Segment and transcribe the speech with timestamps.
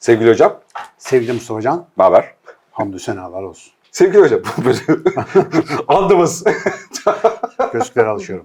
[0.00, 0.60] Sevgili hocam,
[0.98, 2.34] Sevgili Mustafa Can, ne haber?
[2.70, 3.72] hamdü senalar olsun.
[3.90, 4.40] Sevgili hocam,
[5.88, 6.44] andımız.
[7.72, 8.44] Gözlükleri alışıyorum.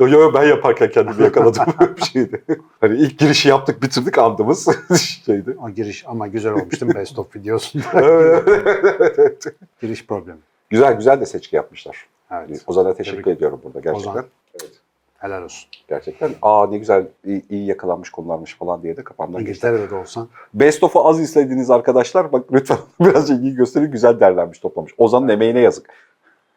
[0.00, 1.64] yo, yo, ben yaparken kendimi yakaladım
[1.96, 2.44] bir şeydi.
[2.80, 4.68] Hani ilk girişi yaptık, bitirdik andımız
[5.26, 5.56] şeydi.
[5.62, 7.84] O giriş ama güzel olmuştu best of videosunda.
[7.94, 8.48] Evet,
[9.18, 9.44] evet.
[9.80, 10.38] giriş problemi.
[10.70, 12.06] güzel güzel de seçki yapmışlar.
[12.30, 12.62] Evet.
[12.66, 14.10] Ozan'a teşekkür Tebrik- ediyorum burada gerçekten.
[14.10, 14.24] Ozan.
[14.60, 14.72] Evet.
[15.22, 15.70] Helal olsun.
[15.88, 16.30] Gerçekten.
[16.42, 19.50] Aa ne güzel, iyi, iyi yakalanmış konularmış falan diye de kafamdan geçti.
[19.50, 20.28] İngiltere'de de olsan.
[20.54, 23.90] Best of'u az izlediğiniz arkadaşlar bak lütfen birazcık iyi gösterin.
[23.90, 24.92] Güzel derlenmiş, toplamış.
[24.98, 25.88] Ozan'ın emeğine yazık.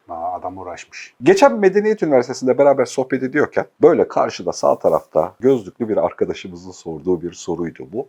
[0.09, 1.13] Aa, adam uğraşmış.
[1.23, 7.34] Geçen Medeniyet Üniversitesi'nde beraber sohbet ediyorken böyle karşıda sağ tarafta gözlüklü bir arkadaşımızın sorduğu bir
[7.34, 8.07] soruydu bu.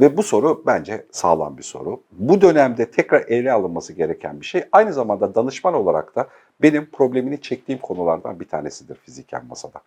[0.00, 2.00] Ve bu soru bence sağlam bir soru.
[2.12, 4.64] Bu dönemde tekrar ele alınması gereken bir şey.
[4.72, 6.28] Aynı zamanda danışman olarak da
[6.62, 9.80] benim problemini çektiğim konulardan bir tanesidir fiziken masada.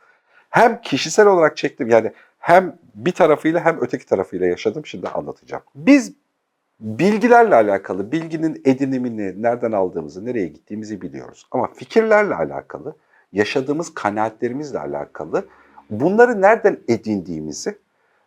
[0.49, 4.85] Hem kişisel olarak çektim yani hem bir tarafıyla hem öteki tarafıyla yaşadım.
[4.85, 5.63] Şimdi anlatacağım.
[5.75, 6.13] Biz
[6.79, 11.47] bilgilerle alakalı, bilginin edinimini, nereden aldığımızı, nereye gittiğimizi biliyoruz.
[11.51, 12.95] Ama fikirlerle alakalı,
[13.33, 15.45] yaşadığımız kanaatlerimizle alakalı
[15.89, 17.77] bunları nereden edindiğimizi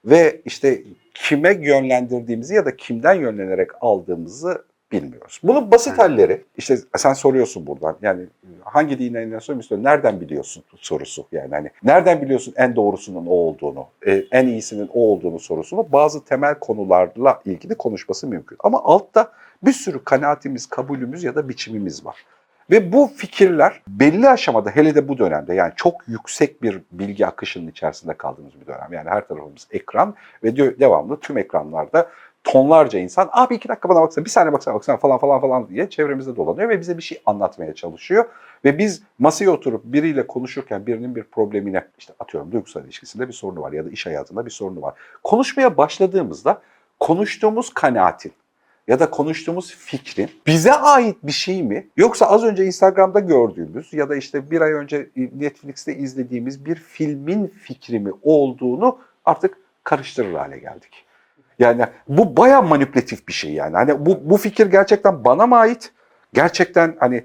[0.04, 0.82] ve işte
[1.14, 5.40] kime yönlendirdiğimizi ya da kimden yönlenerek aldığımızı bilmiyoruz.
[5.42, 8.26] Bunun basit halleri, işte sen soruyorsun buradan yani
[8.64, 13.86] hangi dine inanıyorsun istiyorsun, nereden biliyorsun sorusu yani hani nereden biliyorsun en doğrusunun o olduğunu,
[14.06, 18.58] e, en iyisinin o olduğunu sorusunu bazı temel konularla ilgili konuşması mümkün.
[18.60, 22.16] Ama altta bir sürü kanaatimiz, kabulümüz ya da biçimimiz var.
[22.70, 27.70] Ve bu fikirler belli aşamada hele de bu dönemde yani çok yüksek bir bilgi akışının
[27.70, 28.88] içerisinde kaldığımız bir dönem.
[28.92, 32.08] Yani her tarafımız ekran ve devamlı tüm ekranlarda
[32.44, 35.90] tonlarca insan abi iki dakika bana baksana bir saniye baksana baksana falan falan falan diye
[35.90, 38.24] çevremizde dolanıyor ve bize bir şey anlatmaya çalışıyor.
[38.64, 43.60] Ve biz masaya oturup biriyle konuşurken birinin bir problemine işte atıyorum duygusal ilişkisinde bir sorunu
[43.60, 44.94] var ya da iş hayatında bir sorunu var.
[45.22, 46.62] Konuşmaya başladığımızda
[47.00, 48.32] konuştuğumuz kanaatin
[48.88, 51.88] ya da konuştuğumuz fikrin bize ait bir şey mi?
[51.96, 57.46] Yoksa az önce Instagram'da gördüğümüz ya da işte bir ay önce Netflix'te izlediğimiz bir filmin
[57.46, 61.04] fikri mi olduğunu artık karıştırır hale geldik.
[61.58, 63.76] Yani bu baya manipülatif bir şey yani.
[63.76, 65.92] Hani bu, bu fikir gerçekten bana mı ait?
[66.34, 67.24] Gerçekten hani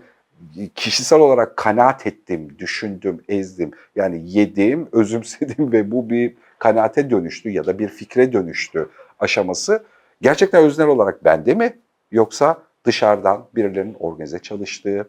[0.75, 3.71] kişisel olarak kanaat ettim, düşündüm, ezdim.
[3.95, 8.89] Yani yedim, özümsedim ve bu bir kanaate dönüştü ya da bir fikre dönüştü
[9.19, 9.83] aşaması
[10.21, 11.73] gerçekten öznel olarak bende mi
[12.11, 15.07] yoksa dışarıdan birilerinin organize çalıştığı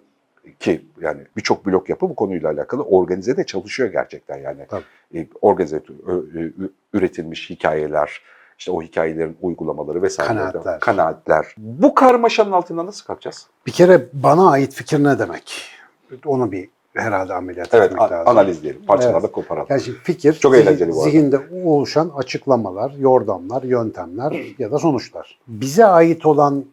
[0.60, 4.84] ki yani birçok blok yapı bu konuyla alakalı organize de çalışıyor gerçekten yani Tabii.
[5.14, 5.82] E, organize
[6.92, 8.22] üretilmiş hikayeler
[8.58, 10.80] işte o hikayelerin uygulamaları vesaire Kanaatler.
[10.80, 11.46] kanaatler.
[11.56, 13.46] Bu karmaşanın altından nasıl kalkacağız?
[13.66, 15.62] Bir kere bana ait fikir ne demek?
[16.26, 18.28] Onu bir herhalde ameliyat Evet etmek lazım.
[18.28, 19.32] analizleyelim parçalarda Evet.
[19.32, 19.66] koparalım.
[19.70, 21.10] Yani şimdi fikir, Çok zihin- eğlenceli bu arada.
[21.10, 25.38] zihinde oluşan açıklamalar, yordamlar, yöntemler ya da sonuçlar.
[25.48, 26.64] Bize ait olan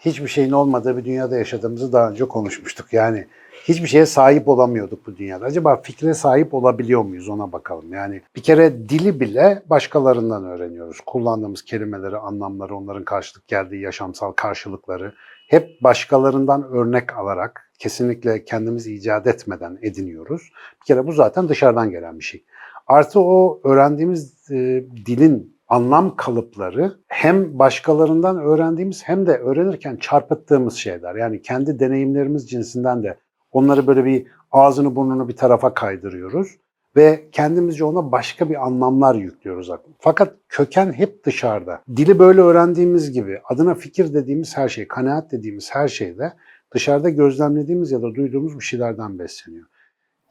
[0.00, 2.92] hiçbir şeyin olmadığı bir dünyada yaşadığımızı daha önce konuşmuştuk.
[2.92, 3.26] Yani
[3.64, 5.44] hiçbir şeye sahip olamıyorduk bu dünyada.
[5.44, 7.92] Acaba fikre sahip olabiliyor muyuz ona bakalım.
[7.92, 11.00] Yani bir kere dili bile başkalarından öğreniyoruz.
[11.06, 15.14] Kullandığımız kelimeleri, anlamları, onların karşılık geldiği yaşamsal karşılıkları
[15.48, 20.52] hep başkalarından örnek alarak kesinlikle kendimiz icat etmeden ediniyoruz.
[20.80, 22.44] Bir kere bu zaten dışarıdan gelen bir şey.
[22.86, 31.14] Artı o öğrendiğimiz e, dilin anlam kalıpları hem başkalarından öğrendiğimiz hem de öğrenirken çarpıttığımız şeyler.
[31.14, 33.18] Yani kendi deneyimlerimiz cinsinden de
[33.52, 36.56] onları böyle bir ağzını burnunu bir tarafa kaydırıyoruz
[36.96, 39.70] ve kendimizce ona başka bir anlamlar yüklüyoruz.
[39.98, 41.82] Fakat köken hep dışarıda.
[41.96, 46.32] Dili böyle öğrendiğimiz gibi adına fikir dediğimiz her şey, kanaat dediğimiz her şey de
[46.74, 49.66] dışarıda gözlemlediğimiz ya da duyduğumuz bir şeylerden besleniyor.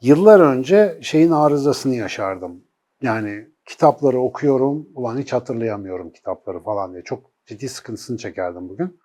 [0.02, 2.60] Yıllar önce şeyin arızasını yaşardım.
[3.02, 7.02] Yani kitapları okuyorum, ulan hiç hatırlayamıyorum kitapları falan diye.
[7.02, 8.98] Çok ciddi sıkıntısını çekerdim bugün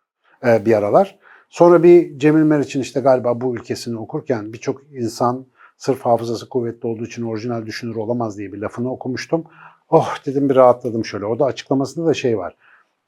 [0.46, 1.20] e, bir aralar.
[1.50, 5.46] Sonra bir Cemil Meriç'in işte galiba bu ülkesini okurken birçok insan
[5.78, 9.44] sırf hafızası kuvvetli olduğu için orijinal düşünür olamaz diye bir lafını okumuştum.
[9.90, 11.26] Oh dedim bir rahatladım şöyle.
[11.26, 12.56] Orada açıklamasında da şey var.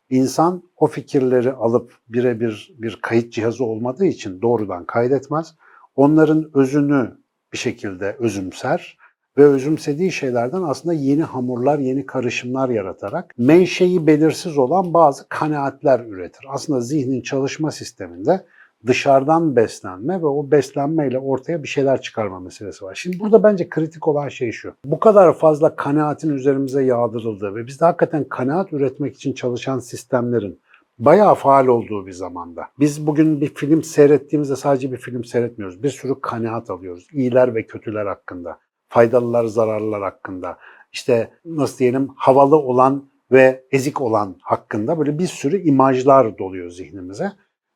[0.10, 5.56] İnsan o fikirleri alıp birebir bir kayıt cihazı olmadığı için doğrudan kaydetmez.
[5.96, 7.18] Onların özünü
[7.54, 8.98] bir şekilde özümser
[9.38, 16.46] ve özümsediği şeylerden aslında yeni hamurlar, yeni karışımlar yaratarak menşei belirsiz olan bazı kanaatler üretir.
[16.50, 18.46] Aslında zihnin çalışma sisteminde
[18.88, 22.96] dışarıdan beslenme ve o beslenmeyle ortaya bir şeyler çıkarma meselesi var.
[22.96, 24.74] Şimdi burada bence kritik olan şey şu.
[24.86, 30.60] Bu kadar fazla kanaatin üzerimize yağdırıldığı ve biz de hakikaten kanaat üretmek için çalışan sistemlerin
[31.00, 32.68] bayağı faal olduğu bir zamanda.
[32.80, 35.84] Biz bugün bir film seyrettiğimizde sadece bir film seyretmiyoruz.
[35.84, 37.08] Bir sürü kanaat alıyoruz.
[37.14, 38.60] İyiler ve kötüler hakkında.
[38.90, 40.58] Faydalılar, zararlılar hakkında.
[40.94, 47.32] İşte nasıl diyelim havalı olan ve ezik olan hakkında böyle bir sürü imajlar doluyor zihnimize.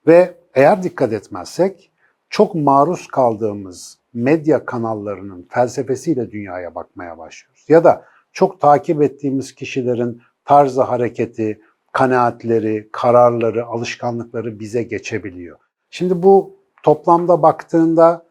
[0.07, 1.91] Ve eğer dikkat etmezsek
[2.29, 7.65] çok maruz kaldığımız medya kanallarının felsefesiyle dünyaya bakmaya başlıyoruz.
[7.67, 11.61] Ya da çok takip ettiğimiz kişilerin tarzı hareketi,
[11.91, 15.57] kanaatleri, kararları, alışkanlıkları bize geçebiliyor.
[15.89, 18.25] Şimdi bu toplamda baktığında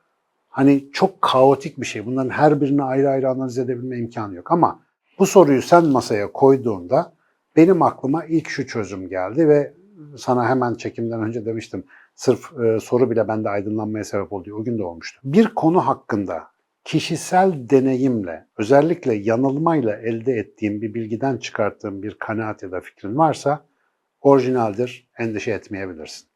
[0.50, 2.06] hani çok kaotik bir şey.
[2.06, 4.80] Bunların her birini ayrı ayrı analiz edebilme imkanı yok ama
[5.18, 7.12] bu soruyu sen masaya koyduğunda
[7.56, 9.74] benim aklıma ilk şu çözüm geldi ve
[10.16, 11.84] sana hemen çekimden önce demiştim.
[12.14, 14.54] Sırf e, soru bile bende aydınlanmaya sebep oldu.
[14.54, 15.20] O gün de olmuştu.
[15.24, 16.42] Bir konu hakkında
[16.84, 23.64] kişisel deneyimle, özellikle yanılmayla elde ettiğim bir bilgiden çıkarttığım bir kanaat ya da fikrin varsa
[24.20, 26.28] orijinaldir, endişe etmeyebilirsin.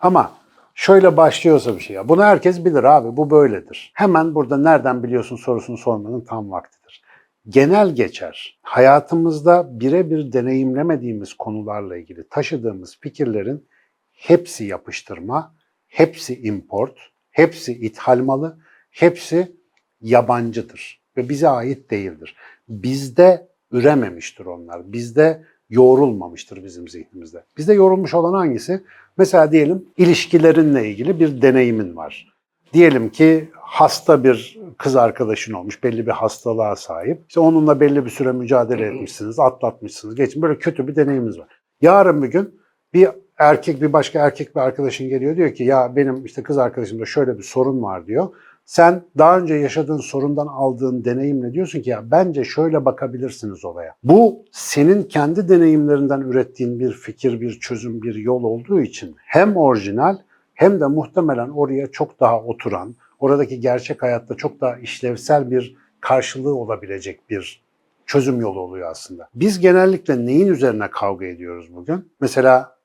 [0.00, 0.32] Ama
[0.76, 3.92] şöyle başlıyorsa bir şey ya, bunu herkes bilir abi, bu böyledir.
[3.94, 7.02] Hemen burada nereden biliyorsun sorusunu sormanın tam vaktidir.
[7.48, 13.68] Genel geçer, hayatımızda birebir deneyimlemediğimiz konularla ilgili taşıdığımız fikirlerin
[14.12, 15.54] hepsi yapıştırma,
[15.86, 16.98] hepsi import,
[17.30, 18.58] hepsi ithal malı,
[18.90, 19.56] hepsi
[20.00, 22.36] yabancıdır ve bize ait değildir.
[22.68, 24.92] Bizde ürememiştir onlar.
[24.92, 27.44] Bizde yoğrulmamıştır bizim zihnimizde.
[27.56, 28.82] Bizde yorulmuş olan hangisi?
[29.18, 32.36] Mesela diyelim ilişkilerinle ilgili bir deneyimin var.
[32.72, 37.24] Diyelim ki hasta bir kız arkadaşın olmuş, belli bir hastalığa sahip.
[37.28, 40.42] İşte onunla belli bir süre mücadele etmişsiniz, atlatmışsınız, geçin.
[40.42, 41.48] Böyle kötü bir deneyiminiz var.
[41.80, 42.60] Yarın bir gün
[42.94, 43.08] bir
[43.38, 47.38] erkek bir başka erkek bir arkadaşın geliyor diyor ki ya benim işte kız arkadaşımda şöyle
[47.38, 48.28] bir sorun var diyor.
[48.66, 53.94] Sen daha önce yaşadığın sorundan aldığın deneyimle diyorsun ki ya bence şöyle bakabilirsiniz olaya.
[54.02, 60.18] Bu senin kendi deneyimlerinden ürettiğin bir fikir, bir çözüm, bir yol olduğu için hem orijinal
[60.54, 66.54] hem de muhtemelen oraya çok daha oturan, oradaki gerçek hayatta çok daha işlevsel bir karşılığı
[66.54, 67.62] olabilecek bir
[68.06, 69.28] çözüm yolu oluyor aslında.
[69.34, 72.12] Biz genellikle neyin üzerine kavga ediyoruz bugün?
[72.20, 72.76] Mesela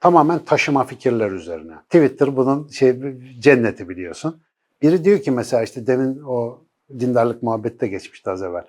[0.00, 1.74] tamamen taşıma fikirler üzerine.
[1.74, 2.96] Twitter bunun şey
[3.38, 4.40] cenneti biliyorsun.
[4.82, 6.64] Biri diyor ki mesela işte demin o
[6.98, 8.64] dindarlık muhabbette geçmişti az evvel.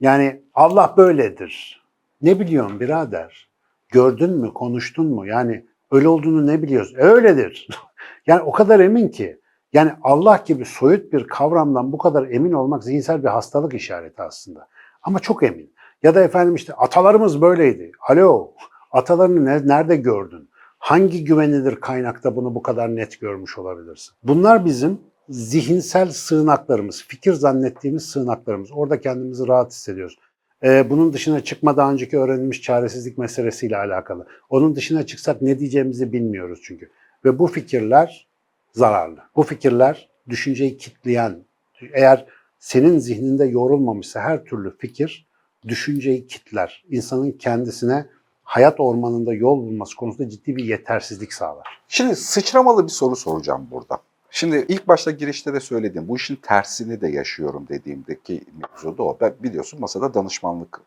[0.00, 1.82] Yani Allah böyledir.
[2.22, 3.50] Ne biliyorsun birader?
[3.88, 5.26] Gördün mü, konuştun mu?
[5.26, 6.98] Yani öyle olduğunu ne biliyorsun?
[6.98, 7.68] E, öyledir.
[8.26, 9.40] yani o kadar emin ki.
[9.72, 14.68] Yani Allah gibi soyut bir kavramdan bu kadar emin olmak zihinsel bir hastalık işareti aslında.
[15.02, 15.74] Ama çok emin.
[16.02, 17.92] Ya da efendim işte atalarımız böyleydi.
[18.08, 18.52] Alo,
[18.92, 20.50] atalarını ne- nerede gördün?
[20.78, 24.14] Hangi güvenilir kaynakta bunu bu kadar net görmüş olabilirsin?
[24.22, 25.00] Bunlar bizim
[25.30, 28.70] zihinsel sığınaklarımız, fikir zannettiğimiz sığınaklarımız.
[28.72, 30.18] Orada kendimizi rahat hissediyoruz.
[30.62, 34.26] Ee, bunun dışına çıkma daha önceki öğrenilmiş çaresizlik meselesiyle alakalı.
[34.50, 36.90] Onun dışına çıksak ne diyeceğimizi bilmiyoruz çünkü.
[37.24, 38.26] Ve bu fikirler
[38.72, 39.18] zararlı.
[39.36, 41.44] Bu fikirler düşünceyi kitleyen,
[41.92, 42.26] eğer
[42.58, 45.26] senin zihninde yorulmamışsa her türlü fikir
[45.68, 46.84] düşünceyi kitler.
[46.90, 48.06] İnsanın kendisine
[48.42, 51.66] hayat ormanında yol bulması konusunda ciddi bir yetersizlik sağlar.
[51.88, 53.98] Şimdi sıçramalı bir soru soracağım burada.
[54.30, 56.08] Şimdi ilk başta girişte de söyledim.
[56.08, 59.18] Bu işin tersini de yaşıyorum dediğimdeki mevzu da o.
[59.20, 60.80] Ben biliyorsun masada danışmanlık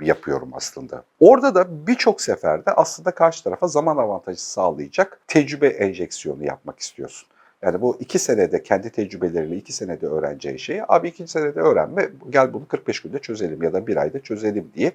[0.00, 1.04] yapıyorum aslında.
[1.20, 7.28] Orada da birçok seferde aslında karşı tarafa zaman avantajı sağlayacak tecrübe enjeksiyonu yapmak istiyorsun.
[7.62, 12.52] Yani bu iki senede kendi tecrübeleriyle iki senede öğreneceği şeyi abi iki senede öğrenme gel
[12.52, 14.92] bunu 45 günde çözelim ya da bir ayda çözelim diye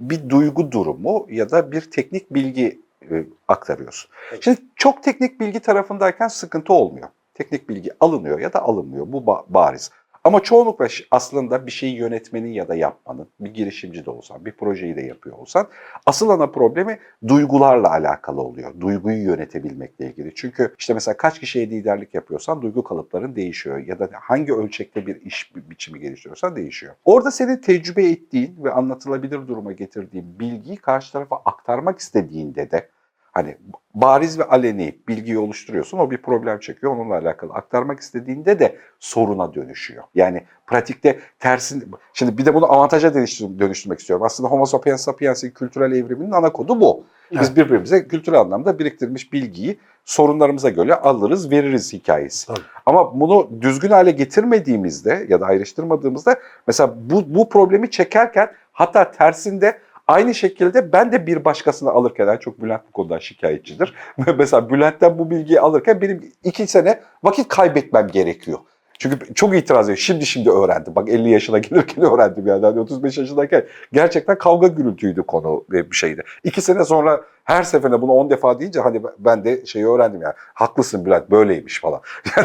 [0.00, 4.10] bir duygu durumu ya da bir teknik bilgi e, aktarıyorsun.
[4.40, 7.08] Şimdi çok teknik bilgi tarafındayken sıkıntı olmuyor.
[7.40, 9.12] Teknik bilgi alınıyor ya da alınmıyor.
[9.12, 9.90] Bu ba- bariz.
[10.24, 14.96] Ama çoğunlukla aslında bir şeyi yönetmenin ya da yapmanın, bir girişimci de olsan, bir projeyi
[14.96, 15.66] de yapıyor olsan,
[16.06, 18.80] asıl ana problemi duygularla alakalı oluyor.
[18.80, 20.34] Duyguyu yönetebilmekle ilgili.
[20.34, 23.78] Çünkü işte mesela kaç kişiye liderlik yapıyorsan duygu kalıpların değişiyor.
[23.78, 26.94] Ya da hangi ölçekte bir iş bi- biçimi geliştiriyorsan değişiyor.
[27.04, 32.88] Orada senin tecrübe ettiğin ve anlatılabilir duruma getirdiğin bilgiyi karşı tarafa aktarmak istediğinde de
[33.32, 33.56] Hani
[33.94, 39.54] bariz ve aleni bilgiyi oluşturuyorsun, o bir problem çekiyor, onunla alakalı aktarmak istediğinde de soruna
[39.54, 40.04] dönüşüyor.
[40.14, 44.26] Yani pratikte tersin, şimdi bir de bunu avantaja dönüştür- dönüştürmek istiyorum.
[44.26, 47.04] Aslında Homo sapiens sapiens'in kültürel evriminin ana kodu bu.
[47.32, 47.56] Biz Evet.
[47.56, 52.46] birbirimize kültürel anlamda biriktirmiş bilgiyi sorunlarımıza göre alırız, veririz hikayesi.
[52.46, 52.60] Tabii.
[52.86, 59.78] Ama bunu düzgün hale getirmediğimizde ya da ayrıştırmadığımızda mesela bu, bu problemi çekerken hatta tersinde
[60.10, 63.94] Aynı şekilde ben de bir başkasını alırken, yani çok Bülent bu konuda şikayetçidir.
[64.38, 68.58] Mesela Bülent'ten bu bilgiyi alırken benim iki sene vakit kaybetmem gerekiyor.
[69.00, 69.98] Çünkü çok itiraz ediyor.
[69.98, 70.94] Şimdi şimdi öğrendim.
[70.94, 72.66] Bak 50 yaşına gelirken öğrendim yani.
[72.66, 76.22] Hani 35 yaşındayken gerçekten kavga gürültüydü konu ve bir şeydi.
[76.44, 80.34] İki sene sonra her seferinde bunu 10 defa deyince hani ben de şeyi öğrendim yani.
[80.54, 82.00] Haklısın Bülent böyleymiş falan.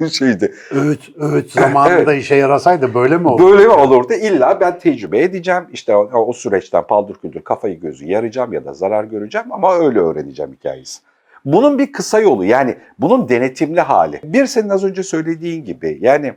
[0.00, 0.54] Yani şeydi.
[0.70, 3.50] Öğüt, öğüt zamanında işe yarasaydı böyle mi olurdu?
[3.50, 4.12] Böyle mi olurdu?
[4.12, 5.64] İlla ben tecrübe edeceğim.
[5.72, 9.98] İşte o, o süreçten paldır küldür kafayı gözü yarayacağım ya da zarar göreceğim ama öyle
[9.98, 11.00] öğreneceğim hikayesi.
[11.44, 14.20] Bunun bir kısa yolu yani bunun denetimli hali.
[14.24, 16.34] Bir senin az önce söylediğin gibi yani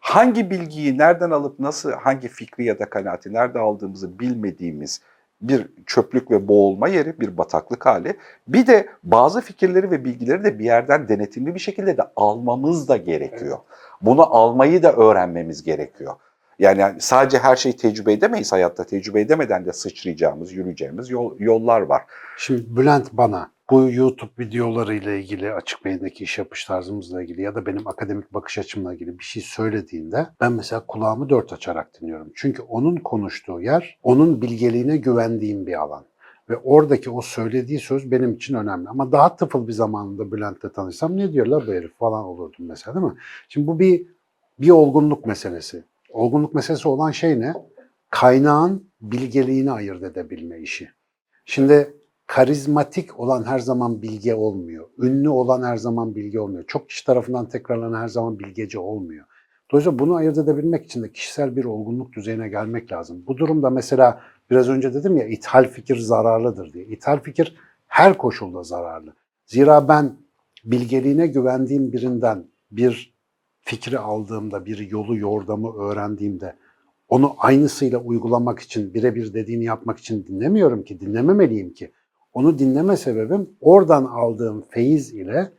[0.00, 5.00] hangi bilgiyi nereden alıp nasıl hangi fikri ya da kanaati nerede aldığımızı bilmediğimiz
[5.40, 8.16] bir çöplük ve boğulma yeri, bir bataklık hali.
[8.48, 12.96] Bir de bazı fikirleri ve bilgileri de bir yerden denetimli bir şekilde de almamız da
[12.96, 13.58] gerekiyor.
[14.02, 16.14] Bunu almayı da öğrenmemiz gerekiyor.
[16.58, 18.84] Yani sadece her şeyi tecrübe edemeyiz hayatta.
[18.84, 22.02] Tecrübe edemeden de sıçrayacağımız, yürüyeceğimiz yol, yollar var.
[22.38, 27.54] Şimdi Bülent bana bu YouTube videoları ile ilgili açık beyindeki iş yapış tarzımızla ilgili ya
[27.54, 32.32] da benim akademik bakış açımla ilgili bir şey söylediğinde ben mesela kulağımı dört açarak dinliyorum.
[32.34, 36.04] Çünkü onun konuştuğu yer onun bilgeliğine güvendiğim bir alan.
[36.50, 38.88] Ve oradaki o söylediği söz benim için önemli.
[38.88, 42.94] Ama daha tıfıl bir zamanında Bülent'le tanışsam ne diyor la bu herif falan olurdum mesela
[42.94, 43.18] değil mi?
[43.48, 44.06] Şimdi bu bir
[44.58, 45.84] bir olgunluk meselesi.
[46.10, 47.54] Olgunluk meselesi olan şey ne?
[48.10, 50.90] Kaynağın bilgeliğini ayırt edebilme işi.
[51.44, 51.94] Şimdi
[52.26, 54.88] karizmatik olan her zaman bilge olmuyor.
[54.98, 56.64] Ünlü olan her zaman bilge olmuyor.
[56.66, 59.26] Çok kişi tarafından tekrarlanan her zaman bilgece olmuyor.
[59.70, 63.24] Dolayısıyla bunu ayırt edebilmek için de kişisel bir olgunluk düzeyine gelmek lazım.
[63.26, 66.84] Bu durumda mesela biraz önce dedim ya ithal fikir zararlıdır diye.
[66.84, 67.56] İthal fikir
[67.86, 69.14] her koşulda zararlı.
[69.46, 70.16] Zira ben
[70.64, 73.16] bilgeliğine güvendiğim birinden bir
[73.60, 76.56] fikri aldığımda, bir yolu, yordamı öğrendiğimde
[77.08, 81.92] onu aynısıyla uygulamak için, birebir dediğini yapmak için dinlemiyorum ki, dinlememeliyim ki.
[82.36, 85.50] Onu dinleme sebebim oradan aldığım feyiz ile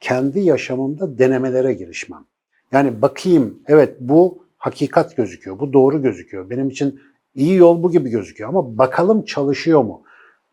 [0.00, 2.24] kendi yaşamımda denemelere girişmem.
[2.72, 6.50] Yani bakayım, evet bu hakikat gözüküyor, bu doğru gözüküyor.
[6.50, 7.00] Benim için
[7.34, 10.02] iyi yol bu gibi gözüküyor ama bakalım çalışıyor mu?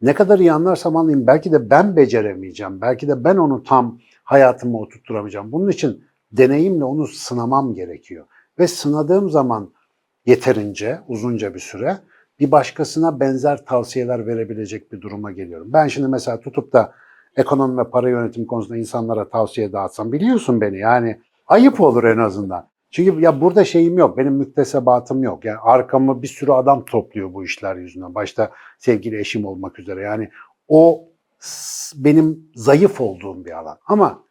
[0.01, 4.79] Ne kadar iyi anlarsam anlayayım belki de ben beceremeyeceğim, belki de ben onu tam hayatıma
[4.79, 5.51] oturtturamayacağım.
[5.51, 8.25] Bunun için deneyimle onu sınamam gerekiyor.
[8.59, 9.71] Ve sınadığım zaman
[10.25, 11.97] yeterince, uzunca bir süre
[12.39, 15.73] bir başkasına benzer tavsiyeler verebilecek bir duruma geliyorum.
[15.73, 16.93] Ben şimdi mesela tutup da
[17.35, 22.67] ekonomi ve para yönetimi konusunda insanlara tavsiye dağıtsam biliyorsun beni yani ayıp olur en azından.
[22.91, 25.45] Çünkü ya burada şeyim yok, benim müktesebatım yok.
[25.45, 28.15] Yani arkamı bir sürü adam topluyor bu işler yüzünden.
[28.15, 30.01] Başta sevgili eşim olmak üzere.
[30.01, 30.29] Yani
[30.67, 31.09] o
[31.95, 33.77] benim zayıf olduğum bir alan.
[33.87, 34.23] Ama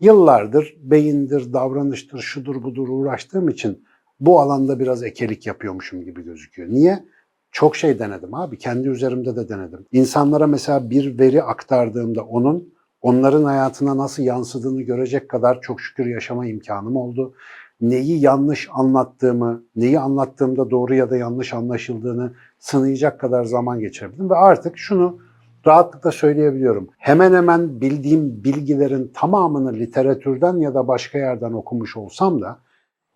[0.00, 3.84] yıllardır beyindir, davranıştır, şudur budur uğraştığım için
[4.20, 6.68] bu alanda biraz ekelik yapıyormuşum gibi gözüküyor.
[6.68, 7.04] Niye?
[7.52, 8.58] Çok şey denedim abi.
[8.58, 9.86] Kendi üzerimde de denedim.
[9.92, 16.46] İnsanlara mesela bir veri aktardığımda onun onların hayatına nasıl yansıdığını görecek kadar çok şükür yaşama
[16.46, 17.34] imkanım oldu.
[17.80, 24.30] Neyi yanlış anlattığımı, neyi anlattığımda doğru ya da yanlış anlaşıldığını sınayacak kadar zaman geçirebildim.
[24.30, 25.18] Ve artık şunu
[25.66, 26.88] rahatlıkla söyleyebiliyorum.
[26.98, 32.58] Hemen hemen bildiğim bilgilerin tamamını literatürden ya da başka yerden okumuş olsam da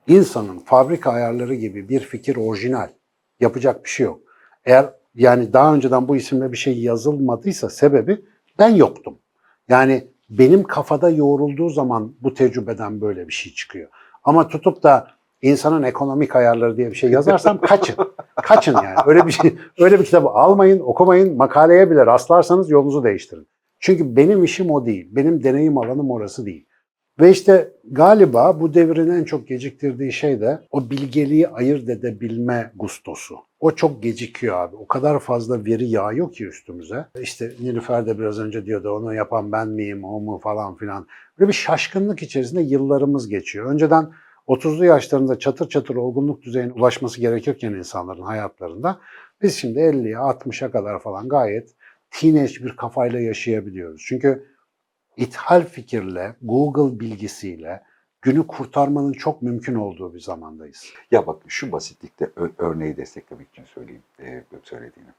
[0.07, 2.89] insanın fabrika ayarları gibi bir fikir orijinal.
[3.41, 4.21] Yapacak bir şey yok.
[4.65, 8.25] Eğer yani daha önceden bu isimle bir şey yazılmadıysa sebebi
[8.59, 9.19] ben yoktum.
[9.69, 13.89] Yani benim kafada yoğrulduğu zaman bu tecrübeden böyle bir şey çıkıyor.
[14.25, 15.09] Ama tutup da
[15.43, 17.97] insanın ekonomik ayarları diye bir şey yazarsam kaçın.
[18.43, 18.97] Kaçın yani.
[19.07, 23.47] Öyle bir şey, öyle bir kitabı almayın, okumayın, makaleye bile rastlarsanız yolunuzu değiştirin.
[23.81, 25.09] Çünkü benim işim o değil.
[25.11, 26.67] Benim deneyim alanım orası değil.
[27.21, 33.37] Ve işte galiba bu devrin en çok geciktirdiği şey de o bilgeliği ayırt edebilme gustosu.
[33.61, 34.77] O çok gecikiyor abi.
[34.77, 37.07] O kadar fazla veri yağıyor ki üstümüze.
[37.21, 41.07] İşte Nilüfer de biraz önce diyordu onu yapan ben miyim, o mu falan filan.
[41.39, 43.67] Böyle bir şaşkınlık içerisinde yıllarımız geçiyor.
[43.73, 44.11] Önceden
[44.49, 48.99] 30'lu yaşlarında çatır çatır olgunluk düzeyine ulaşması gerekirken insanların hayatlarında
[49.43, 51.71] biz şimdi 50'ye 60'a kadar falan gayet
[52.11, 54.05] teenage bir kafayla yaşayabiliyoruz.
[54.07, 54.52] Çünkü
[55.17, 57.83] ithal fikirle, Google bilgisiyle
[58.23, 60.85] günü kurtarmanın çok mümkün olduğu bir zamandayız.
[61.11, 65.11] Ya bak şu basitlikte örneği desteklemek için söyleyeyim e, söylediğini.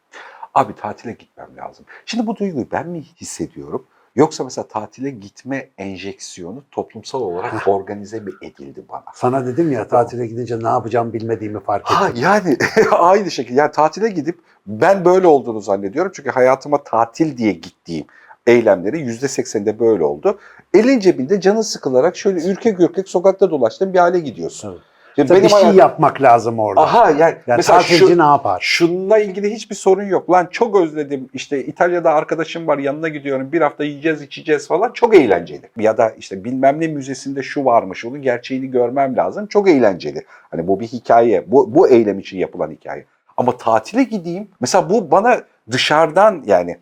[0.54, 1.86] Abi tatile gitmem lazım.
[2.06, 3.86] Şimdi bu duyguyu ben mi hissediyorum?
[4.16, 9.04] Yoksa mesela tatile gitme enjeksiyonu toplumsal olarak organize mi edildi bana?
[9.14, 12.24] Sana dedim ya tatile gidince ne yapacağım bilmediğimi fark Ha ettim.
[12.24, 12.58] yani
[12.92, 16.12] aynı şekilde yani tatile gidip ben böyle olduğunu zannediyorum.
[16.16, 18.06] Çünkü hayatıma tatil diye gittiğim
[18.48, 20.40] eylemleri yüzde seksende böyle oldu.
[20.74, 24.72] Elin cebinde canı sıkılarak şöyle ürkek ürkek sokakta dolaştığın bir hale gidiyorsun.
[24.72, 24.82] Evet.
[25.16, 26.82] Şimdi Mesela bir şey hayatım- yapmak lazım orada.
[26.82, 28.60] Aha yani, yani mesela tatilci şu, ne yapar?
[28.62, 30.32] şununla ilgili hiçbir sorun yok.
[30.32, 35.16] Lan çok özledim işte İtalya'da arkadaşım var yanına gidiyorum bir hafta yiyeceğiz içeceğiz falan çok
[35.16, 35.70] eğlenceli.
[35.78, 40.26] Ya da işte bilmem ne müzesinde şu varmış onun gerçeğini görmem lazım çok eğlenceli.
[40.28, 43.06] Hani bu bir hikaye bu, bu eylem için yapılan hikaye.
[43.38, 46.78] Ama tatile gideyim mesela bu bana dışarıdan yani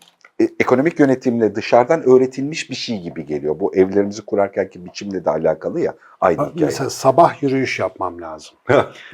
[0.60, 3.60] ekonomik yönetimle dışarıdan öğretilmiş bir şey gibi geliyor.
[3.60, 6.65] Bu evlerimizi kurarkenki biçimle de alakalı ya aynı Bak, hikaye.
[6.65, 8.57] Mesela sabah yürüyüş yapmam lazım.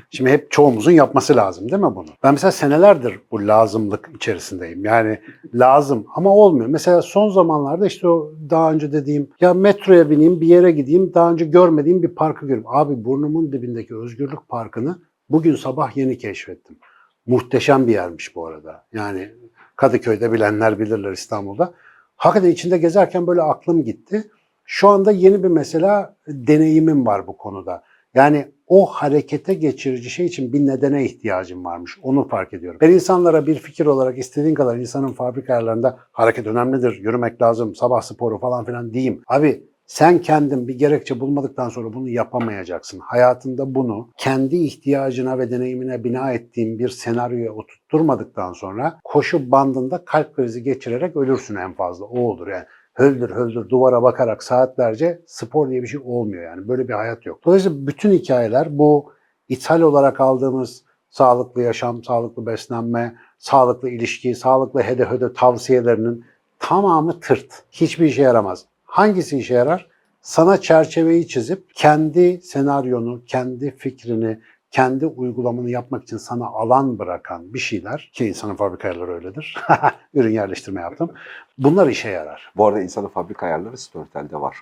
[0.10, 2.08] Şimdi hep çoğumuzun yapması lazım değil mi bunu?
[2.24, 4.86] Ben mesela senelerdir bu lazımlık içerisindeyim.
[4.86, 5.20] Yani
[5.54, 6.68] lazım ama olmuyor.
[6.68, 11.32] Mesela son zamanlarda işte o daha önce dediğim ya metroya bineyim bir yere gideyim daha
[11.32, 12.68] önce görmediğim bir parkı göreyim.
[12.68, 16.78] Abi burnumun dibindeki Özgürlük Parkı'nı bugün sabah yeni keşfettim.
[17.26, 18.86] Muhteşem bir yermiş bu arada.
[18.94, 19.32] Yani
[19.78, 21.74] Kadıköy'de bilenler bilirler İstanbul'da.
[22.16, 24.32] Hakikaten içinde gezerken böyle aklım gitti.
[24.66, 27.84] Şu anda yeni bir mesela deneyimim var bu konuda.
[28.16, 32.00] Yani o harekete geçirici şey için bir nedene ihtiyacım varmış.
[32.02, 32.80] Onu fark ediyorum.
[32.82, 38.02] Ben insanlara bir fikir olarak istediğin kadar insanın fabrika ayarlarında hareket önemlidir, yürümek lazım, sabah
[38.02, 39.22] sporu falan filan diyeyim.
[39.28, 43.00] Abi sen kendin bir gerekçe bulmadıktan sonra bunu yapamayacaksın.
[43.00, 50.36] Hayatında bunu kendi ihtiyacına ve deneyimine bina ettiğin bir senaryoya oturtturmadıktan sonra koşu bandında kalp
[50.36, 52.06] krizi geçirerek ölürsün en fazla.
[52.06, 56.68] O olur yani höldür höldür duvara bakarak saatlerce spor diye bir şey olmuyor yani.
[56.68, 57.46] Böyle bir hayat yok.
[57.46, 59.12] Dolayısıyla bütün hikayeler bu
[59.50, 66.26] ithal olarak aldığımız sağlıklı yaşam, sağlıklı beslenme, sağlıklı ilişki, sağlıklı hede hede tavsiyelerinin
[66.60, 67.64] tamamı tırt.
[67.72, 68.66] Hiçbir işe yaramaz.
[68.92, 69.88] Hangisi işe yarar?
[70.22, 74.40] Sana çerçeveyi çizip kendi senaryonu, kendi fikrini,
[74.72, 79.58] kendi uygulamanı yapmak için sana alan bırakan bir şeyler ki insanın fabrika ayarları öyledir.
[80.14, 81.12] Ürün yerleştirme yaptım.
[81.58, 82.52] Bunlar işe yarar.
[82.58, 84.58] Bu arada insanın fabrika ayarları Storytel'de var.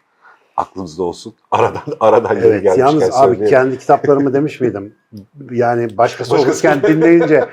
[0.57, 1.33] Aklınızda olsun.
[1.51, 3.49] Aradan aradan Evet, gelmişken yalnız abi söyleyelim.
[3.49, 4.95] kendi kitaplarımı demiş miydim?
[5.51, 7.45] Yani başkası Başkası- okurken dinleyince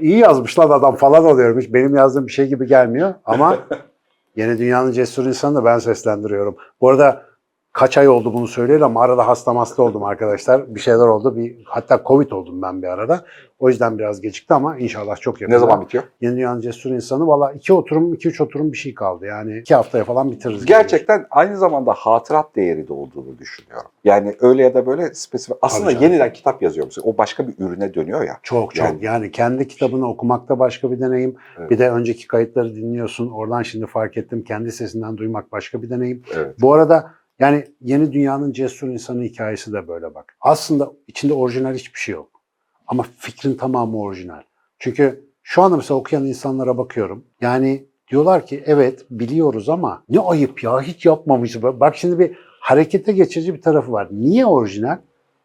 [0.00, 1.60] iyi yazmış lan adam falan oluyorum.
[1.60, 3.58] Hiç benim yazdığım bir şey gibi gelmiyor ama
[4.36, 6.56] Yeni Dünyanın Cesur İnsanı da ben seslendiriyorum.
[6.80, 7.29] Bu arada
[7.72, 10.74] kaç ay oldu bunu söyleyeli ama arada hasta hasta oldum arkadaşlar.
[10.74, 11.36] Bir şeyler oldu.
[11.36, 13.24] Bir, hatta Covid oldum ben bir arada.
[13.58, 15.56] O yüzden biraz gecikti ama inşallah çok yakında.
[15.56, 16.04] Ne zaman bitiyor?
[16.20, 19.26] Yeni Dünyanın Cesur İnsanı valla iki oturum, iki üç oturum bir şey kaldı.
[19.26, 20.66] Yani iki haftaya falan bitiririz.
[20.66, 23.90] Gerçekten aynı zamanda hatırat değeri de olduğunu düşünüyorum.
[24.04, 25.56] Yani öyle ya da böyle spesifik.
[25.62, 27.02] Aslında yeniden kitap yazıyor musun?
[27.06, 28.38] O başka bir ürüne dönüyor ya.
[28.42, 28.86] Çok çok.
[28.86, 31.36] Yani- Yani, kendi kitabını okumak da başka bir deneyim.
[31.58, 31.70] Evet.
[31.70, 33.30] Bir de önceki kayıtları dinliyorsun.
[33.30, 34.44] Oradan şimdi fark ettim.
[34.44, 36.22] Kendi sesinden duymak başka bir deneyim.
[36.36, 36.54] Evet.
[36.60, 40.36] Bu arada yani yeni dünyanın cesur insanı hikayesi de böyle bak.
[40.40, 42.30] Aslında içinde orijinal hiçbir şey yok.
[42.86, 44.42] Ama fikrin tamamı orijinal.
[44.78, 47.24] Çünkü şu anda mesela okuyan insanlara bakıyorum.
[47.40, 51.62] Yani diyorlar ki evet biliyoruz ama ne ayıp ya hiç yapmamışız.
[51.62, 54.08] Bak şimdi bir harekete geçirici bir tarafı var.
[54.10, 54.98] Niye orijinal?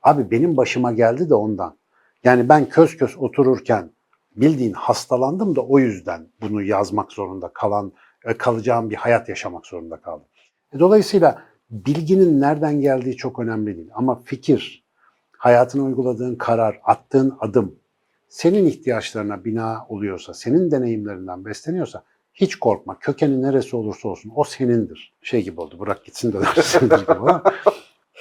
[0.04, 1.76] Abi benim başıma geldi de ondan.
[2.24, 3.92] Yani ben köz köz otururken
[4.36, 7.92] bildiğin hastalandım da o yüzden bunu yazmak zorunda kalan,
[8.26, 10.28] e, kalacağım bir hayat yaşamak zorunda kaldım.
[10.74, 11.42] E, Dolayısıyla
[11.86, 13.90] bilginin nereden geldiği çok önemli değil.
[13.94, 14.84] Ama fikir,
[15.38, 17.76] hayatına uyguladığın karar, attığın adım
[18.30, 23.00] senin ihtiyaçlarına bina oluyorsa, senin deneyimlerinden besleniyorsa hiç korkma.
[23.00, 25.14] Kökeni neresi olursa olsun o senindir.
[25.22, 27.44] Şey gibi oldu bırak gitsin de dersindir gibi ama.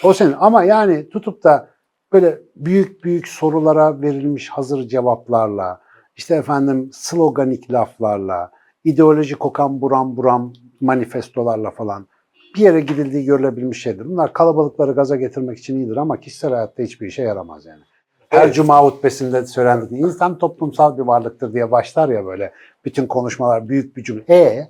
[0.03, 1.69] O senin ama yani tutup da
[2.13, 5.81] böyle büyük büyük sorulara verilmiş hazır cevaplarla,
[6.17, 8.51] işte efendim sloganik laflarla,
[8.85, 12.09] ideoloji kokan buram buram manifestolarla falan
[12.55, 14.07] bir yere gidildiği görülebilmiş şeydir.
[14.07, 17.83] Bunlar kalabalıkları gaza getirmek için iyidir ama kişisel hayatta hiçbir işe yaramaz yani.
[18.29, 18.55] Her Evet.
[18.55, 22.53] cuma hutbesinde söylendiği insan toplumsal bir varlıktır diye başlar ya böyle
[22.85, 24.25] bütün konuşmalar büyük bir cümle.
[24.29, 24.69] E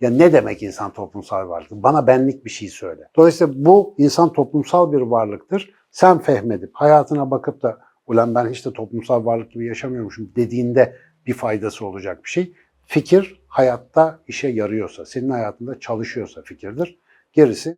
[0.00, 1.82] ya ne demek insan toplumsal bir varlıktır?
[1.82, 3.08] Bana benlik bir şey söyle.
[3.16, 5.74] Dolayısıyla bu insan toplumsal bir varlıktır.
[5.90, 11.34] Sen fehmedip hayatına bakıp da ulan ben hiç de toplumsal varlık gibi yaşamıyormuşum dediğinde bir
[11.34, 12.52] faydası olacak bir şey.
[12.86, 16.98] Fikir hayatta işe yarıyorsa, senin hayatında çalışıyorsa fikirdir.
[17.34, 17.76] Gerisi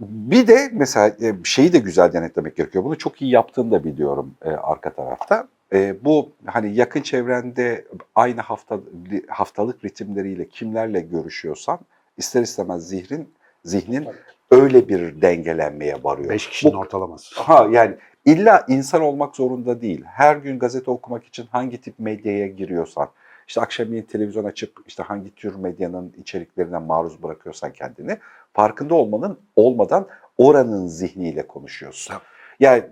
[0.00, 2.84] Bir de mesela e, şeyi de güzel denetlemek gerekiyor.
[2.84, 5.48] Bunu çok iyi yaptığını da biliyorum e, arka tarafta.
[5.72, 8.80] E, bu hani yakın çevrende aynı hafta
[9.28, 11.78] haftalık ritimleriyle kimlerle görüşüyorsan
[12.16, 13.28] ister istemez zihnin
[13.64, 14.08] zihnin
[14.50, 16.30] öyle bir dengelenmeye varıyor.
[16.30, 17.42] 5 kişinin Bu- ortalaması.
[17.42, 20.04] Ha yani illa insan olmak zorunda değil.
[20.04, 23.08] Her gün gazete okumak için hangi tip medyaya giriyorsan,
[23.48, 28.18] işte akşamleyin televizyon açıp işte hangi tür medyanın içeriklerine maruz bırakıyorsan kendini
[28.52, 30.06] farkında olmanın olmadan
[30.38, 32.14] oranın zihniyle konuşuyorsun.
[32.14, 32.24] Tabii.
[32.60, 32.84] Yani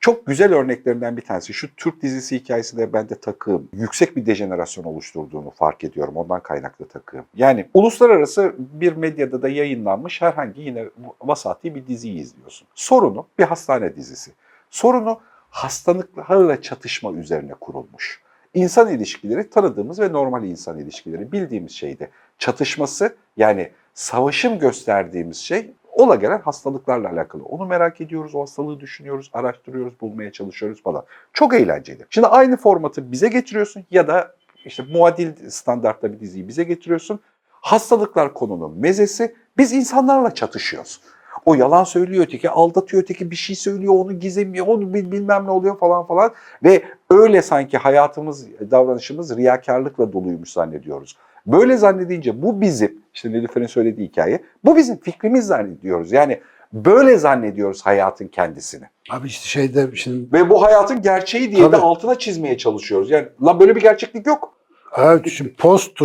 [0.00, 5.50] çok güzel örneklerinden bir tanesi şu Türk dizisi hikayesinde bende takığım yüksek bir dejenerasyon oluşturduğunu
[5.50, 6.16] fark ediyorum.
[6.16, 7.24] Ondan kaynaklı takığım.
[7.36, 10.84] Yani uluslararası bir medyada da yayınlanmış herhangi yine
[11.22, 12.68] vasati bir diziyi izliyorsun.
[12.74, 14.30] Sorunu bir hastane dizisi.
[14.70, 18.22] Sorunu hastalıklarla çatışma üzerine kurulmuş.
[18.54, 22.10] İnsan ilişkileri tanıdığımız ve normal insan ilişkileri bildiğimiz şeydi.
[22.38, 27.44] Çatışması yani savaşım gösterdiğimiz şey ola gelen hastalıklarla alakalı.
[27.44, 31.04] Onu merak ediyoruz, o hastalığı düşünüyoruz, araştırıyoruz, bulmaya çalışıyoruz falan.
[31.32, 32.06] Çok eğlenceli.
[32.10, 37.20] Şimdi aynı formatı bize getiriyorsun ya da işte muadil standartta bir diziyi bize getiriyorsun.
[37.50, 41.00] Hastalıklar konunun mezesi, biz insanlarla çatışıyoruz.
[41.46, 45.50] O yalan söylüyor öteki, aldatıyor öteki, bir şey söylüyor, onu gizlemiyor, onu bil- bilmem ne
[45.50, 46.32] oluyor falan falan.
[46.64, 51.16] Ve öyle sanki hayatımız, davranışımız riyakarlıkla doluymuş zannediyoruz.
[51.46, 56.12] Böyle zannedince bu bizim, işte Nilüfer'in söylediği hikaye, bu bizim fikrimiz zannediyoruz.
[56.12, 56.40] Yani
[56.72, 58.84] böyle zannediyoruz hayatın kendisini.
[59.10, 61.76] Abi işte şeyde şimdi Ve bu hayatın gerçeği diye de Tabii.
[61.76, 63.10] altına çizmeye çalışıyoruz.
[63.10, 64.54] Yani lan böyle bir gerçeklik yok.
[64.98, 66.00] Evet, şimdi post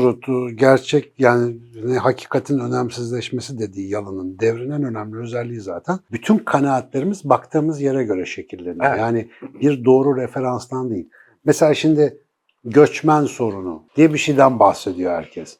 [0.55, 1.55] gerçek yani
[2.01, 5.99] hakikatin önemsizleşmesi dediği yalanın devrinen önemli özelliği zaten.
[6.11, 8.85] Bütün kanaatlerimiz baktığımız yere göre şekilleniyor.
[8.85, 8.99] Evet.
[8.99, 9.29] Yani
[9.61, 11.09] bir doğru referanstan değil.
[11.45, 12.17] Mesela şimdi
[12.65, 15.57] göçmen sorunu diye bir şeyden bahsediyor herkes.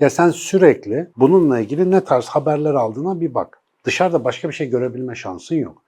[0.00, 3.58] Ya sen sürekli bununla ilgili ne tarz haberler aldığına bir bak.
[3.84, 5.82] Dışarıda başka bir şey görebilme şansın yok.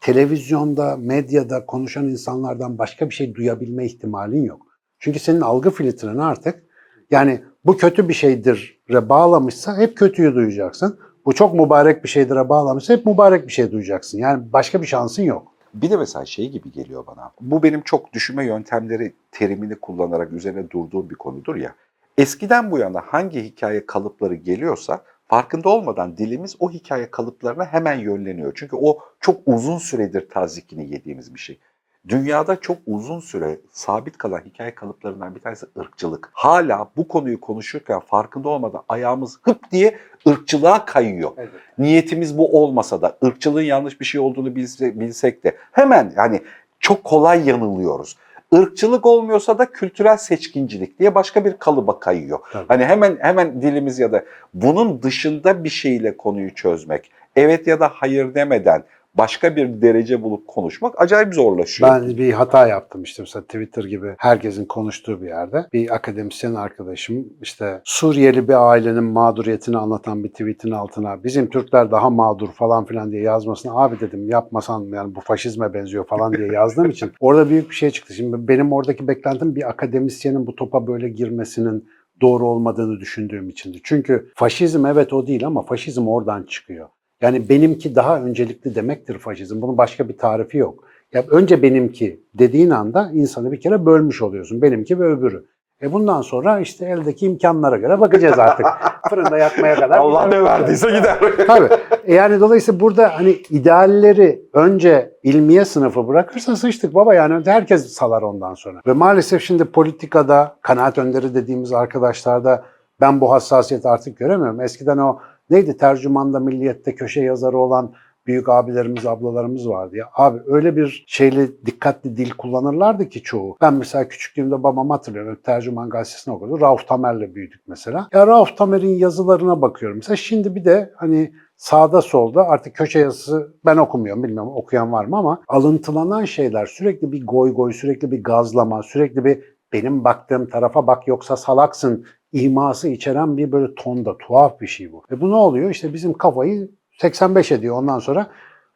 [0.00, 4.66] Televizyonda, medyada konuşan insanlardan başka bir şey duyabilme ihtimalin yok.
[4.98, 6.62] Çünkü senin algı filtreni artık
[7.10, 10.98] yani bu kötü bir şeydir'e bağlamışsa hep kötüyü duyacaksın.
[11.26, 14.18] Bu çok mübarek bir şeydir'e bağlamışsa hep mübarek bir şey duyacaksın.
[14.18, 15.52] Yani başka bir şansın yok.
[15.74, 17.32] Bir de mesela şey gibi geliyor bana.
[17.40, 21.74] Bu benim çok düşünme yöntemleri terimini kullanarak üzerine durduğum bir konudur ya.
[22.18, 28.52] Eskiden bu yana hangi hikaye kalıpları geliyorsa farkında olmadan dilimiz o hikaye kalıplarına hemen yönleniyor.
[28.54, 31.58] Çünkü o çok uzun süredir tazikini yediğimiz bir şey.
[32.08, 36.30] Dünyada çok uzun süre sabit kalan hikaye kalıplarından bir tanesi ırkçılık.
[36.32, 41.30] Hala bu konuyu konuşurken farkında olmadan ayağımız hıp diye ırkçılığa kayıyor.
[41.78, 46.40] Niyetimiz bu olmasa da ırkçılığın yanlış bir şey olduğunu bilse- bilsek de hemen yani
[46.80, 48.16] çok kolay yanılıyoruz.
[48.52, 52.38] Irkçılık olmuyorsa da kültürel seçkincilik diye başka bir kalıba kayıyor.
[52.52, 52.64] Tabii.
[52.68, 57.88] Hani hemen hemen dilimiz ya da bunun dışında bir şeyle konuyu çözmek, evet ya da
[57.94, 58.84] hayır demeden
[59.14, 61.90] başka bir derece bulup konuşmak acayip zorlaşıyor.
[61.90, 65.66] Ben bir hata yaptım işte mesela Twitter gibi herkesin konuştuğu bir yerde.
[65.72, 72.10] Bir akademisyen arkadaşım işte Suriyeli bir ailenin mağduriyetini anlatan bir tweetin altına bizim Türkler daha
[72.10, 76.90] mağdur falan filan diye yazmasına abi dedim yapmasan yani bu faşizme benziyor falan diye yazdığım
[76.90, 78.14] için orada büyük bir şey çıktı.
[78.14, 81.88] Şimdi benim oradaki beklentim bir akademisyenin bu topa böyle girmesinin
[82.20, 83.80] doğru olmadığını düşündüğüm içindi.
[83.84, 86.88] Çünkü faşizm evet o değil ama faşizm oradan çıkıyor.
[87.22, 89.62] Yani benimki daha öncelikli demektir faşizm.
[89.62, 90.84] Bunun başka bir tarifi yok.
[91.12, 94.62] Ya önce benimki dediğin anda insanı bir kere bölmüş oluyorsun.
[94.62, 95.44] Benimki ve öbürü.
[95.82, 98.66] E bundan sonra işte eldeki imkanlara göre bakacağız artık.
[99.10, 99.98] Fırında yakmaya kadar.
[99.98, 101.18] Allah ne verdiyse gider.
[101.46, 101.68] Tabii.
[102.04, 108.22] E yani dolayısıyla burada hani idealleri önce ilmiye sınıfı bırakırsa sıçtık baba yani herkes salar
[108.22, 108.80] ondan sonra.
[108.86, 112.64] Ve maalesef şimdi politikada kanaat önderi dediğimiz arkadaşlarda
[113.00, 114.60] ben bu hassasiyeti artık göremiyorum.
[114.60, 115.18] Eskiden o
[115.50, 117.94] neydi tercümanda milliyette köşe yazarı olan
[118.26, 120.08] büyük abilerimiz, ablalarımız vardı ya.
[120.14, 123.56] Abi öyle bir şeyli dikkatli dil kullanırlardı ki çoğu.
[123.60, 125.38] Ben mesela küçüklüğümde babam hatırlıyorum.
[125.44, 126.60] Tercüman gazetesini okudu.
[126.60, 128.08] Rauf Tamer'le büyüdük mesela.
[128.12, 129.96] Ya Rauf Tamer'in yazılarına bakıyorum.
[129.96, 135.04] Mesela şimdi bir de hani sağda solda artık köşe yazısı ben okumuyorum bilmiyorum okuyan var
[135.04, 140.48] mı ama alıntılanan şeyler sürekli bir goy goy, sürekli bir gazlama, sürekli bir benim baktığım
[140.48, 145.02] tarafa bak yoksa salaksın iması içeren bir böyle tonda tuhaf bir şey bu.
[145.10, 145.70] Ve bu ne oluyor?
[145.70, 148.30] İşte bizim kafayı 85 ediyor ondan sonra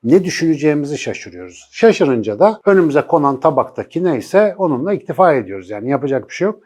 [0.04, 1.68] ne düşüneceğimizi şaşırıyoruz.
[1.72, 5.70] Şaşırınca da önümüze konan tabaktaki neyse onunla iktifa ediyoruz.
[5.70, 6.60] Yani yapacak bir şey yok.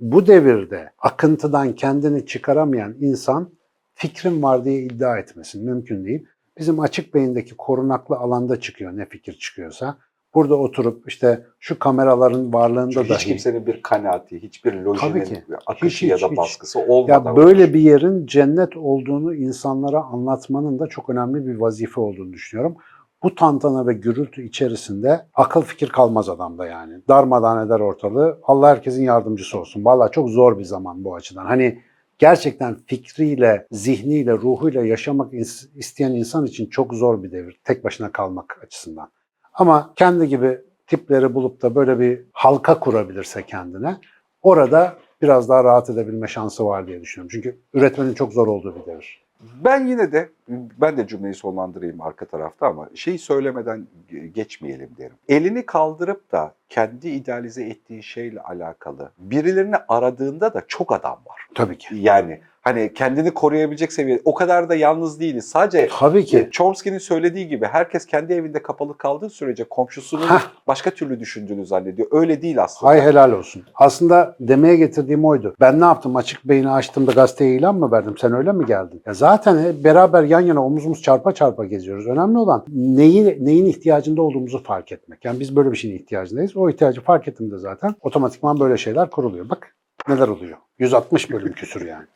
[0.00, 3.50] Bu devirde akıntıdan kendini çıkaramayan insan
[3.94, 5.64] fikrim var diye iddia etmesin.
[5.64, 6.26] Mümkün değil.
[6.58, 9.98] Bizim açık beyindeki korunaklı alanda çıkıyor ne fikir çıkıyorsa.
[10.34, 13.18] Burada oturup işte şu kameraların varlığında Çünkü dahi...
[13.18, 16.36] hiç kimsenin bir kanaati, hiçbir lojinin akışı Hiç, ya da hiç.
[16.38, 17.30] baskısı olmadan.
[17.30, 22.76] Ya böyle bir yerin cennet olduğunu insanlara anlatmanın da çok önemli bir vazife olduğunu düşünüyorum.
[23.22, 26.94] Bu tantana ve gürültü içerisinde akıl fikir kalmaz adamda yani.
[27.08, 28.38] Darmadan eder ortalığı.
[28.42, 29.84] Allah herkesin yardımcısı olsun.
[29.84, 31.44] Vallahi çok zor bir zaman bu açıdan.
[31.46, 31.78] Hani
[32.18, 37.60] gerçekten fikriyle, zihniyle, ruhuyla yaşamak is- isteyen insan için çok zor bir devir.
[37.64, 39.08] Tek başına kalmak açısından.
[39.54, 43.96] Ama kendi gibi tipleri bulup da böyle bir halka kurabilirse kendine
[44.42, 47.30] orada biraz daha rahat edebilme şansı var diye düşünüyorum.
[47.32, 49.24] Çünkü üretmenin çok zor olduğu bir devir.
[49.64, 55.16] Ben yine de ben de cümleyi sonlandırayım arka tarafta ama şeyi söylemeden ge- geçmeyelim derim.
[55.28, 61.48] Elini kaldırıp da kendi idealize ettiği şeyle alakalı birilerini aradığında da çok adam var.
[61.54, 61.94] Tabii ki.
[61.96, 65.48] Yani hani kendini koruyabilecek seviyede o kadar da yalnız değiliz.
[65.48, 66.48] Sadece Tabii ki.
[66.52, 70.42] Chomsky'nin söylediği gibi herkes kendi evinde kapalı kaldığı sürece komşusunun Hah.
[70.66, 72.08] başka türlü düşündüğünü zannediyor.
[72.10, 72.90] Öyle değil aslında.
[72.92, 73.62] Hay helal olsun.
[73.74, 75.54] Aslında demeye getirdiğim oydu.
[75.60, 76.16] Ben ne yaptım?
[76.16, 78.14] Açık beyni açtığımda gazeteye ilan mı verdim?
[78.20, 79.02] Sen öyle mi geldin?
[79.06, 82.06] Ya zaten hep beraber yan yana omuzumuz çarpa çarpa geziyoruz.
[82.06, 85.24] Önemli olan neyi, neyin ihtiyacında olduğumuzu fark etmek.
[85.24, 86.56] Yani biz böyle bir şeyin ihtiyacındayız.
[86.56, 89.48] O ihtiyacı fark ettiğimde zaten otomatikman böyle şeyler kuruluyor.
[89.48, 89.76] Bak
[90.08, 90.58] neler oluyor.
[90.78, 92.06] 160 bölüm küsür yani.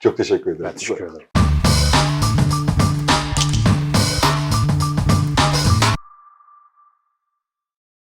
[0.00, 0.64] Çok teşekkür ederim.
[0.64, 1.37] Ben teşekkür ederim.